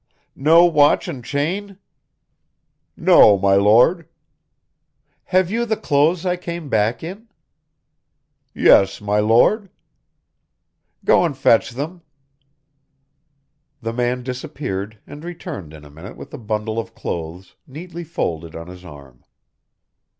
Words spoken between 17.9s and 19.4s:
folded on his arm.